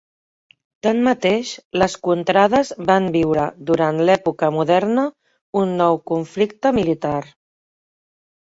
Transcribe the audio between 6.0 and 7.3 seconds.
conflicte militar.